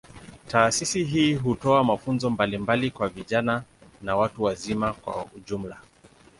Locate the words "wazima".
4.43-4.93